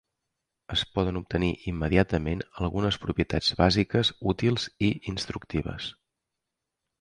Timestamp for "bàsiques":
3.61-4.11